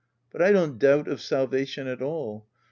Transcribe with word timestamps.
But 0.31 0.41
I 0.41 0.51
don't 0.51 0.79
doubt 0.79 1.07
of 1.07 1.21
salvation 1.21 1.85
at 1.85 2.01
all. 2.01 2.47